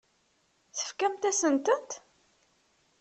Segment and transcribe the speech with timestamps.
[0.75, 1.91] Tefkamt-asent-tent?